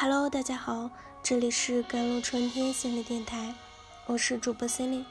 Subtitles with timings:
[0.00, 0.92] Hello，大家好，
[1.24, 3.52] 这里是甘露春天心理电台，
[4.06, 5.04] 我是主播 Celine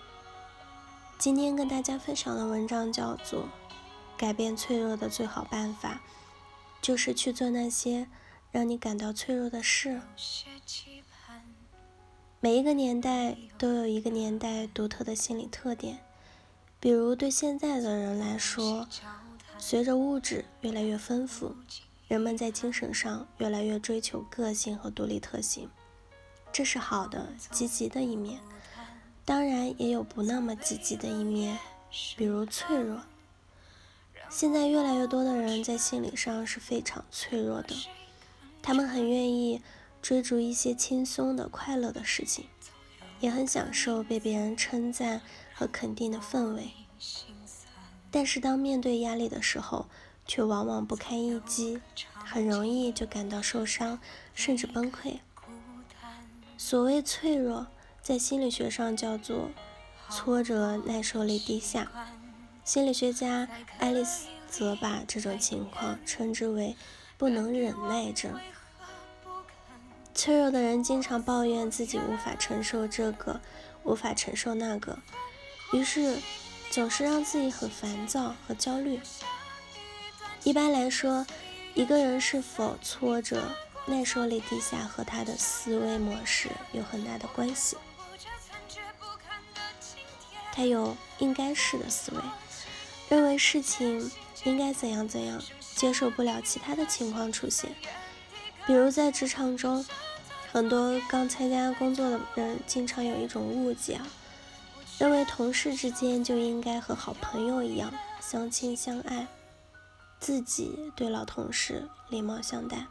[1.19, 3.43] 今天跟大家分享的文章叫做
[4.15, 5.99] 《改变脆弱的最好办法，
[6.81, 8.07] 就是去做那些
[8.49, 9.89] 让你感到脆弱的事》。
[12.39, 15.99] 每一个年代都有一个年代独特的心理特点，
[16.79, 18.87] 比如对现在的人来说，
[19.57, 21.57] 随着物质越来越丰富。
[22.07, 25.69] 人们在精神上越来越追求个性和独立特性，
[26.53, 28.39] 这是好的、积极的一面。
[29.25, 31.59] 当然，也有不那么积极的一面，
[32.15, 33.01] 比如脆弱。
[34.29, 37.75] 现在越来越多的人在心理上是非常脆弱的，
[38.61, 39.61] 他们很愿意
[40.01, 42.45] 追逐一些轻松的、快乐的事情，
[43.19, 45.21] 也很享受被别人称赞
[45.53, 46.71] 和肯定的氛围。
[48.09, 49.87] 但是，当面对压力的时候，
[50.27, 51.79] 却往往不堪一击，
[52.13, 53.99] 很容易就感到受伤，
[54.33, 55.19] 甚至崩溃。
[56.57, 57.67] 所谓脆弱，
[58.01, 59.49] 在心理学上叫做
[60.09, 61.91] 挫折耐受力低下。
[62.63, 66.75] 心理学家爱丽丝则把这种情况称之为
[67.17, 68.37] 不能忍耐症。
[70.13, 73.39] 脆弱的人经常抱怨自己无法承受这个，
[73.83, 74.99] 无法承受那个，
[75.71, 76.17] 于是
[76.71, 78.99] 总是让自己很烦躁和焦虑。
[80.43, 81.25] 一般来说，
[81.73, 83.51] 一个人是否挫折
[83.85, 87.75] 耐受力低下和他的思维模式有很大的关系。
[90.53, 92.21] 他有应该是的思维，
[93.09, 94.09] 认为事情
[94.43, 95.41] 应该怎样怎样，
[95.75, 97.69] 接受不了其他的情况出现。
[98.65, 99.85] 比如在职场中，
[100.51, 104.01] 很多刚参加工作的人经常有一种误解，
[104.97, 109.27] 认为同事之间就应该和好朋友一样相亲相爱。
[110.19, 112.87] 自己对老同事礼貌相待，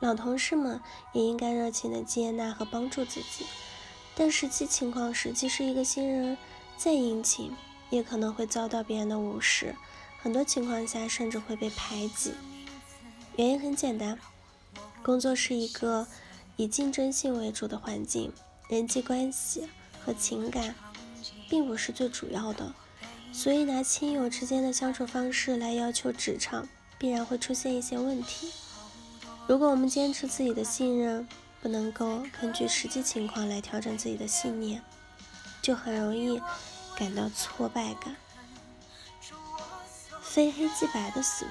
[0.00, 0.80] 老同事们
[1.12, 3.44] 也应该热情的接纳和帮助自己。
[4.14, 6.38] 但实际情况是，即使一个新人
[6.76, 7.54] 再殷勤，
[7.90, 9.74] 也可能会遭到别人的无视，
[10.22, 12.32] 很多情况下甚至会被排挤。
[13.36, 14.18] 原因很简单，
[15.02, 16.06] 工作是一个
[16.56, 18.32] 以竞争性为主的环境，
[18.68, 19.68] 人际关系
[20.02, 20.74] 和情感
[21.50, 22.72] 并不是最主要的。
[23.32, 26.66] 所以，拿亲友之间的相处方式来要求职场，
[26.98, 28.50] 必然会出现一些问题。
[29.46, 31.28] 如果我们坚持自己的信任，
[31.62, 34.82] 不能够根据实际情况来调整自己的信念，
[35.60, 36.40] 就很容易
[36.96, 38.16] 感到挫败感。
[40.22, 41.50] 非黑即白的思维，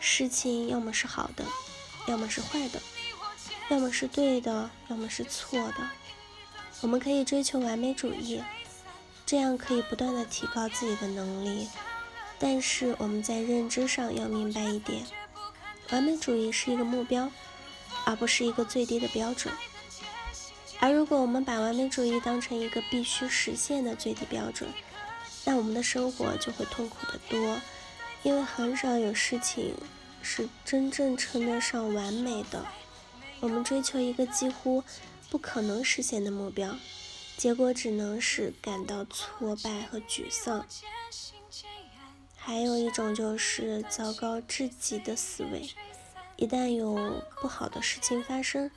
[0.00, 1.44] 事情要么是好的，
[2.06, 2.80] 要么是坏的，
[3.68, 5.90] 要么是对的，要么是错的。
[6.80, 8.42] 我们可以追求完美主义。
[9.26, 11.68] 这样可以不断的提高自己的能力，
[12.38, 15.06] 但是我们在认知上要明白一点，
[15.90, 17.30] 完美主义是一个目标，
[18.04, 19.52] 而不是一个最低的标准。
[20.80, 24.68] 而如果我们把完美主义当成一个必须实现的最低标准，
[25.46, 27.60] 那我们的生活就会痛苦得多，
[28.22, 29.74] 因为很少有事情
[30.20, 32.66] 是真正称得上完美的。
[33.40, 34.84] 我们追求一个几乎
[35.30, 36.76] 不可能实现的目标。
[37.36, 40.66] 结果只能是感到挫败和沮丧。
[42.36, 45.70] 还有一种就是糟糕至极的思维，
[46.36, 48.70] 一旦有不好的事情发生，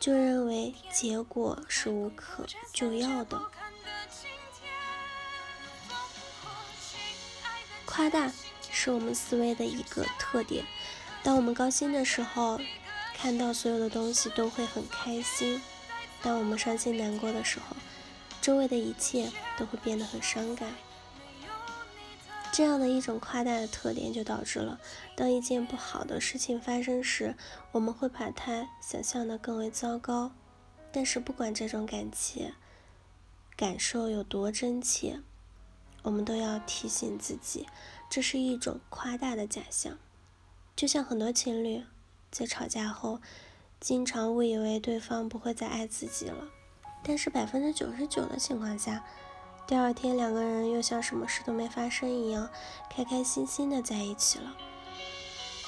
[0.00, 3.40] 就认为结果是无可救药的。
[7.84, 8.32] 夸大
[8.70, 10.66] 是我们思维的一个特点。
[11.22, 12.60] 当我们高兴的时候，
[13.16, 15.60] 看到所有的东西都会很开心；
[16.24, 17.76] 当我们伤心难过的时候，
[18.40, 20.72] 周围的一切都会变得很伤感，
[22.50, 24.80] 这样的一种夸大的特点就导致了，
[25.14, 27.36] 当一件不好的事情发生时，
[27.72, 30.32] 我们会把它想象的更为糟糕。
[30.90, 32.52] 但是不管这种感情
[33.54, 35.20] 感受有多真切，
[36.02, 37.66] 我们都要提醒自己，
[38.08, 39.98] 这是一种夸大的假象。
[40.74, 41.84] 就像很多情侣
[42.30, 43.20] 在吵架后，
[43.84, 46.48] 经常误以为对方不会再爱自己了。
[47.02, 49.04] 但是百分之九十九的情况下，
[49.66, 52.48] 第二天两个人又像什么事都没发生一样，
[52.88, 54.56] 开开心心的在一起了。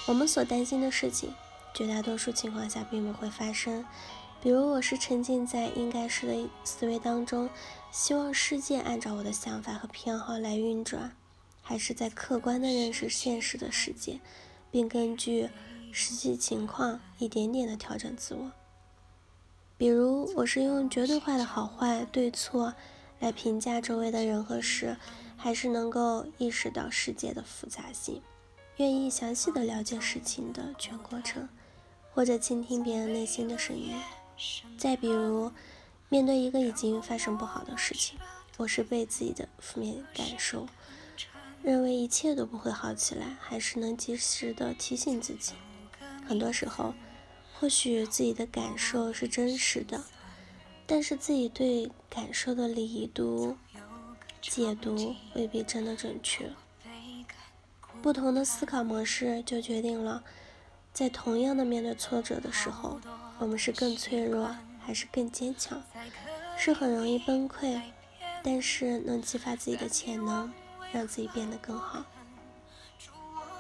[0.07, 1.35] 我们所担心的事情，
[1.75, 3.85] 绝大多数情况下并不会发生。
[4.41, 7.51] 比如，我是沉浸在应该是的思维当中，
[7.91, 11.15] 希望世界按照我的想法和偏好来运转，
[11.61, 14.21] 还是在客观的认识现实的世界，
[14.71, 15.51] 并根据
[15.93, 18.53] 实际情况一点点的调整自我。
[19.79, 22.75] 比如，我是用绝对化的好坏对错
[23.21, 24.97] 来评价周围的人和事，
[25.37, 28.23] 还是能够意识到世界的复杂性，
[28.79, 31.49] 愿意详细的了解事情的全过程，
[32.13, 33.95] 或者倾听别人内心的声音。
[34.79, 35.53] 再比如，
[36.09, 38.19] 面对一个已经发生不好的事情，
[38.57, 40.67] 我是被自己的负面感受，
[41.63, 45.53] 认为一切都不会好起来，还是能及时的提醒自己。
[46.27, 46.95] 很多时候，
[47.59, 50.05] 或许自己的感受是真实的，
[50.87, 53.57] 但是自己对感受的理读、
[54.41, 56.51] 解读未必真的准确。
[58.03, 60.23] 不同的思考模式就决定了，
[60.93, 63.01] 在同样的面对挫折的时候，
[63.39, 65.83] 我们是更脆弱还是更坚强？
[66.57, 67.81] 是很容易崩溃，
[68.43, 70.53] 但是能激发自己的潜能，
[70.93, 72.05] 让自己变得更好。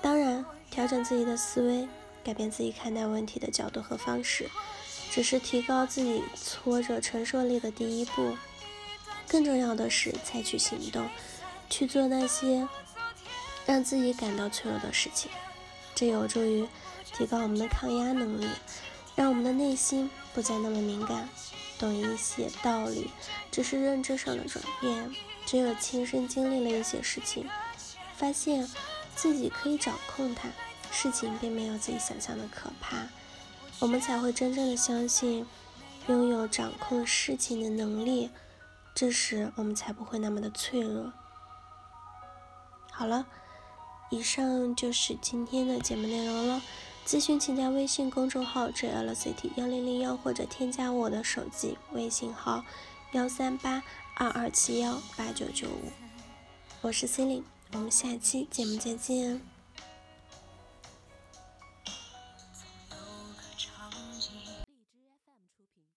[0.00, 1.88] 当然，调整自己的思维。
[2.26, 4.50] 改变自己看待问题的角度和方式，
[5.12, 8.36] 只是提高自己挫折承受力的第一步。
[9.28, 11.08] 更重要的是采取行动，
[11.70, 12.66] 去做那些
[13.64, 15.30] 让自己感到脆弱的事情。
[15.94, 16.66] 这有助于
[17.16, 18.48] 提高我们的抗压能力，
[19.14, 21.28] 让我们的内心不再那么敏感。
[21.78, 23.12] 懂一些道理，
[23.52, 25.14] 只是认知上的转变。
[25.44, 27.48] 只有亲身经历了一些事情，
[28.16, 28.68] 发现
[29.14, 30.48] 自己可以掌控它。
[30.98, 32.96] 事情并没有自己想象的可怕，
[33.80, 35.46] 我们才会真正的相信
[36.08, 38.30] 拥有掌控事情的能力，
[38.94, 41.12] 这时我们才不会那么的脆弱。
[42.90, 43.26] 好了，
[44.08, 46.62] 以上就是今天的节目内容了。
[47.06, 52.64] 咨询请加微信公众号 jlct 幺零零幺或者添加我的手机微信号
[53.12, 53.82] 幺三八
[54.14, 55.92] 二二七幺八九九五，
[56.80, 57.42] 我是 cyn
[57.74, 59.55] 我们下期节目再见。